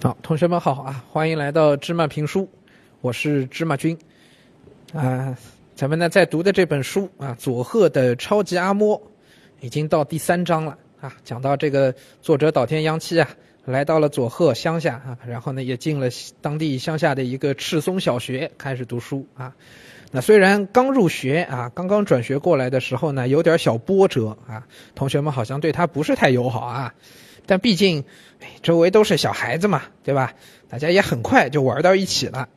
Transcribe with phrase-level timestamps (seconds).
[0.00, 2.48] 好，同学们好啊，欢迎来到芝麻评书，
[3.00, 3.98] 我是芝麻君
[4.92, 5.36] 啊。
[5.74, 9.00] 咱们呢在读的这本书啊，佐贺的超级阿嬷，
[9.60, 11.92] 已经到第三章了啊，讲到这个
[12.22, 13.28] 作者岛田洋七啊，
[13.64, 16.08] 来到了佐贺乡下啊，然后呢也进了
[16.40, 19.52] 当地乡下的一个赤松小学开始读书啊。
[20.12, 26.94] 那虽然刚入学啊，刚刚转学过来的时候呢，有点小波折啊，同学们好像对他不是太友好啊。
[27.48, 28.04] 但毕竟，
[28.62, 30.34] 周围都是小孩子嘛，对吧？
[30.68, 32.48] 大家也很快就玩到一起了。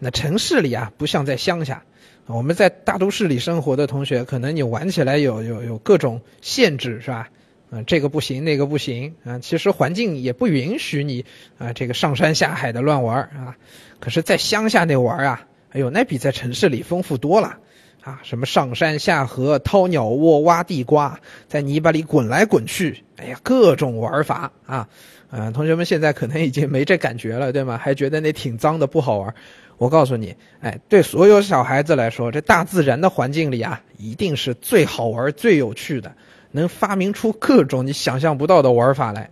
[0.00, 1.84] 那城市里啊，不像在乡下。
[2.26, 7.28] 我们在大都市里生活的同学，可能你玩起来有有有各种限制，是吧？
[7.70, 9.38] 啊，这个不行，那个不行啊。
[9.38, 11.24] 其实环境也不允许你
[11.58, 13.56] 啊，这个上山下海的乱玩啊。
[14.00, 17.58] 可是，在乡下那玩啊，哎呦，那比在城市里丰富多了。
[18.02, 24.88] 啊，什么上山下河、掏鸟窝、挖地瓜，在泥巴里滚来滚去，哎呀，各种玩法啊！
[25.30, 27.76] 嗯，同学们现在可能已经没这感觉了，对吗？
[27.76, 29.34] 还觉得那挺脏的，不好玩。
[29.76, 36.12] 我告诉你，哎，对所有小孩子来说，这大自然的环境里啊，一定是最好玩、最有趣的，
[36.50, 39.28] 能发明出各种你想象不到的玩法来。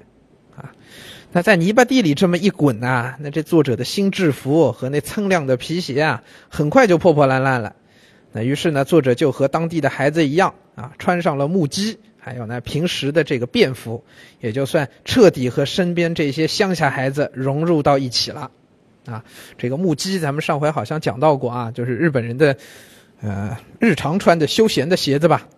[0.54, 0.70] 啊，
[1.32, 7.74] 那在泥巴地里这么一滚呐，那这作者的新制服和那锃亮的皮鞋啊，很快就破破烂烂了。
[8.36, 14.04] 那于是呢，作者就和当地的孩子一样啊，穿上了木屐，还有呢平时的这个便服，
[14.40, 18.50] 也就算彻底和身边这些乡下孩子融入到一起了。
[19.06, 19.24] 啊，
[19.56, 22.54] 这个木屐咱们上回好像讲到过啊，就是日本人的
[23.22, 25.48] 呃日常穿的休闲的鞋子吧。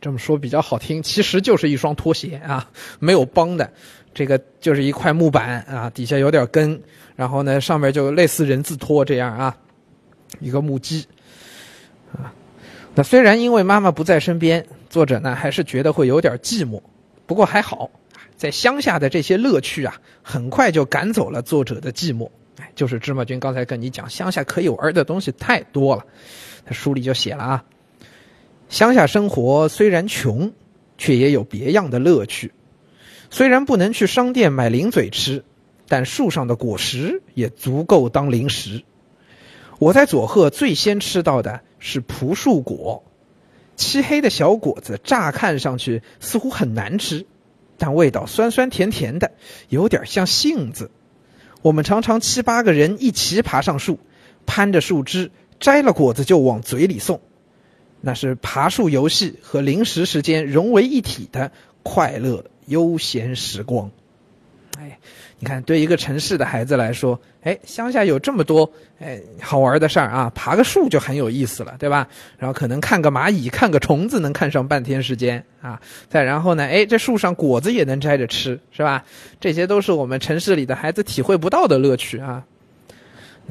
[0.00, 2.70] 这么说比较好听，其实就是一双拖鞋啊，
[3.00, 3.70] 没有帮的，
[4.14, 6.80] 这个就是一块木板啊，底下有点跟，
[7.16, 9.54] 然后呢上面就类似人字拖这样啊，
[10.40, 11.06] 一个木屐。
[12.14, 12.32] 啊，
[12.94, 16.80] 那虽然因为妈妈不在身边，作者呢还是觉得会有点寂寞。
[17.26, 17.90] 不过还好，
[18.36, 22.28] 在乡下的这些乐趣啊，很快就赶走了作者的寂寞。
[22.58, 26.04] 哎，就是芝麻君刚才跟你讲，乡下可以玩的东西太多了。
[26.66, 27.64] 他书里就写了啊，
[28.68, 30.52] 乡下生活虽然穷，
[30.98, 32.52] 却也有别样的乐趣。
[33.30, 35.42] 虽然不能去商店买零嘴吃，
[35.88, 38.82] 但树上的果实也足够当零食。
[39.82, 43.02] 我在佐贺最先吃到的是蒲树果，
[43.74, 47.26] 漆黑的小果子，乍看上去似乎很难吃，
[47.78, 49.32] 但味道酸酸甜甜的，
[49.68, 50.92] 有点像杏子。
[51.62, 53.98] 我们常常七八个人一起爬上树，
[54.46, 57.20] 攀着树枝，摘了果子就往嘴里送，
[58.00, 61.50] 那是爬树游戏和零食时间融为一体的
[61.82, 63.90] 快乐悠闲时光。
[64.78, 64.98] 哎。
[65.38, 72.06] 你看，对一个城市的孩子来说，哎，乡下有这么多哎好玩的事儿啊，爬个树就很有意思了，对吧？
[72.38, 75.80] 然后可能看个蚂蚁、看个虫子能看上半天时间啊。
[76.08, 79.04] 再然后呢，哎，这树上果子也能摘着吃，是吧？
[79.40, 82.44] 这些都是我们城市里的孩子体会不到的乐趣啊。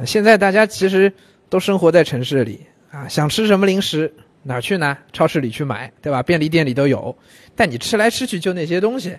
[0.06, 1.12] 现在大家其实
[1.50, 4.98] 都生活在城市里啊，想吃什么零食哪去呢？
[5.12, 6.24] 超市里去买，对吧？
[6.24, 7.14] 便利店里都有。
[7.54, 9.18] 但你吃来吃去就那些东西，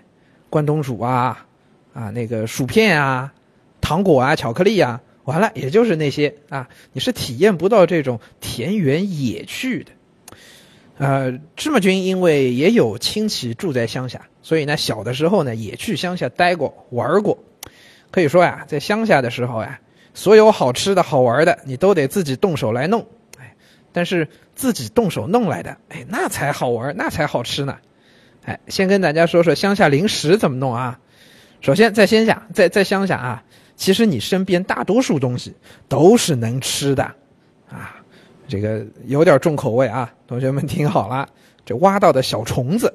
[0.49, 1.47] 关东煮啊。
[1.93, 3.33] 啊，那个薯片啊，
[3.81, 9.93] 糖果啊，巧克力啊，完了，也就是那些啊，你是体验不到这种田园野趣的。
[10.99, 17.39] 呃，芝麻君因为也有亲戚住在乡下，所以呢，小的时候呢也去乡下待过玩过。
[18.11, 19.81] 可以说呀，在乡下的时候呀，
[20.15, 23.07] 所有好吃的好玩的，你都得自己动手来弄。
[23.39, 23.55] 哎，
[23.93, 27.79] 但是自己动手弄来的，哎，那才好玩，那才好吃呢。
[28.45, 31.01] 哎，先跟大家说说乡下零食怎么弄啊。
[31.63, 33.43] 首先，在乡下，在在乡下啊，
[33.77, 35.55] 其实你身边大多数东西
[35.89, 37.05] 都是能吃的，
[37.71, 37.95] 啊，
[38.49, 41.29] 这个有点重口味啊，同学们听好了，
[41.65, 42.93] 这挖到的小虫子，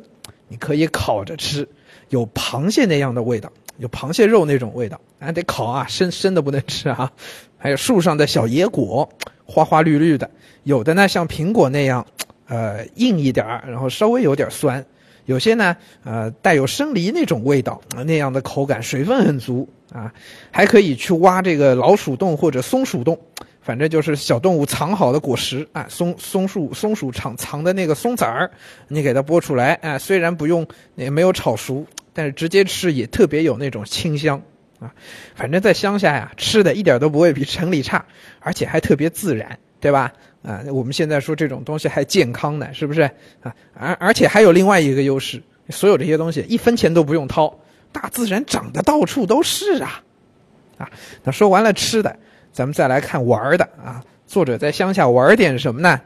[0.50, 1.66] 你可以烤着吃，
[2.10, 7.10] 有螃蟹那样的味道，有螃蟹肉那种味道，啊，得烤啊，生生的不能吃啊。
[7.58, 9.08] 还有树上的小野果，
[9.46, 10.30] 花花绿绿的，
[10.64, 12.06] 有的呢像苹果那样，
[12.48, 14.86] 呃，硬一点然后稍微有点酸。
[15.28, 20.12] 有些呢，呃，带有生梨那种味道，那样的口感，水分很足啊，
[20.52, 23.20] 还可以去挖这个老鼠洞或者松鼠洞，
[23.62, 28.50] 反正就是小动物藏好的果实啊，松松树松鼠藏藏的那个松子儿，
[28.88, 30.66] 你给它剥出来啊，虽然不用
[30.96, 34.42] 也没有炒熟，但是直接吃也特别有那种清香
[34.80, 34.94] 啊，
[35.36, 38.06] 反正在乡下呀，吃的一点都不会比城里差，
[38.40, 40.12] 而且还特别自然，对吧？
[40.44, 43.02] 啊，我们现在说这种东西还健康呢，是不是
[43.42, 43.54] 啊？
[43.74, 47.54] 而而且还有另外一个优势，所有这些东西一分钱都不用掏，
[47.92, 50.02] 大自然长得到处都是啊，
[50.78, 50.90] 啊。
[51.24, 52.18] 那说完了吃的，
[52.54, 54.04] 咱们再来看玩的啊。
[54.26, 56.00] 作者在乡下玩点什么呢？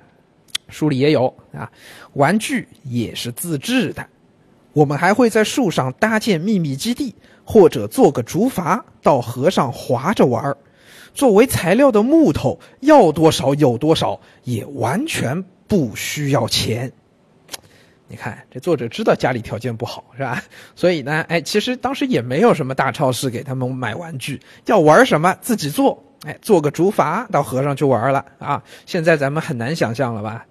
[0.70, 1.70] 书里也有啊，
[2.14, 4.06] 玩具也是自制的。
[4.74, 7.14] 我们还会在树上搭建秘密基地，
[7.44, 10.58] 或者做个竹筏到河上划着玩儿。
[11.14, 16.92] 作为材料的木头要多少有多少，也完全不需要钱。
[18.08, 20.44] 你看，这作者知道家里条件不好，是吧？
[20.76, 28.62] 所以呢，哎，其实当时也没有什么大超市给他们买玩具，要玩什么自己做，哎，做个竹筏到河上去玩了啊！
[28.86, 30.46] 现在咱们很难想象了吧？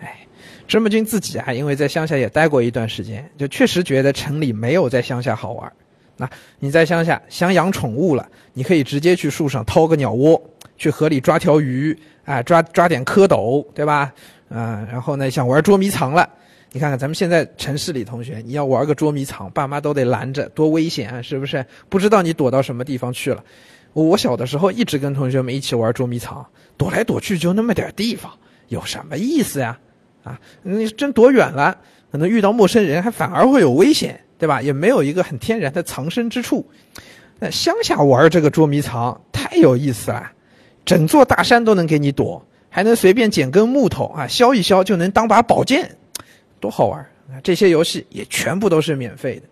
[0.00, 0.26] 哎，
[0.66, 5.72] 芝麻君自己啊，因为在乡下也待过一段时间，就确实觉得城里没有在乡下好玩。
[6.20, 10.40] 那你在乡下想养宠物了，你可以直接去树上掏个鸟窝，
[10.76, 14.12] 去河里抓条鱼，啊，抓抓点蝌蚪，对吧？
[14.50, 16.28] 啊，然后呢，想玩捉迷藏了。
[16.72, 21.64] 你看看咱们现在城市里同学，你要玩个捉迷藏，爸妈都得拦着，多危险啊，是不是？
[21.88, 23.42] 不知道你躲到什么地方去了。
[23.92, 26.46] 我小的时候一直跟同学们一起玩捉迷藏，
[26.76, 28.30] 躲来躲去就那么点地方，
[28.68, 29.78] 有什么意思呀？
[30.22, 31.76] 啊，你真躲远了，
[32.12, 34.60] 可能遇到陌生人，还反而会有危险，对吧？
[34.60, 36.68] 也没有一个很天然的藏身之处。
[37.38, 40.32] 那乡下玩这个捉迷藏太有意思了，
[40.84, 45.96] 整座大山都能给你躲，还能随便捡根木头啊，削一削就能当把宝剑。
[46.58, 47.06] 多好玩！
[47.44, 49.42] 这些游戏也全部都是免费的，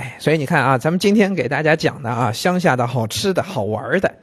[0.00, 4.14] 哎，所以你看啊，咱们今天给大家讲的啊，乡下的好吃的好玩的，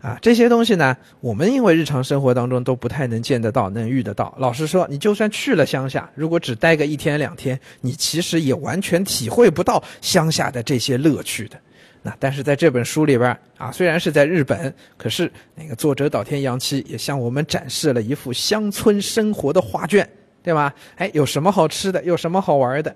[0.00, 4.32] 啊，这些东西呢，我们因为日常生活当中都不太能见得到，能遇得到。
[4.38, 11.58] 老实说，你就算去了乡下，如果只待个一天两天，你其实也完全体会不到乡下的这些乐趣的。
[12.00, 20.08] 那但是在这本书里边啊，虽然是在日本，可是那个作者岛田洋七也向我们展示了一幅乡村生活的画卷。
[20.42, 20.72] 对吧？
[20.96, 22.02] 哎，有什么好吃的？
[22.04, 22.94] 有什么好玩的？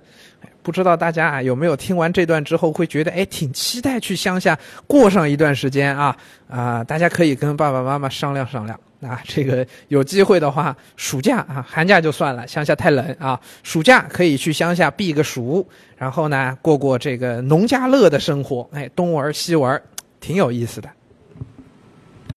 [0.62, 4.56] 不知道大家啊有没有听完这段之后会觉得哎挺期待去乡下
[4.86, 6.16] 过上一段时间啊
[6.48, 6.84] 啊！
[6.84, 15.66] 大家可以跟爸爸妈妈商量商量啊，这个有机会的话，暑假啊寒假就算了，乡下太冷啊，暑假可以去乡下避个暑，
[15.96, 19.82] 然后呢过过这个农家乐的生活，哎，东玩西玩，
[20.20, 20.88] 挺有意思的。